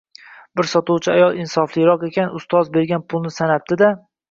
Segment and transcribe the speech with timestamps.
[0.61, 3.95] Bir sotuvchi ayol insofliroq ekan, ustoz bergan pulni sanadi-da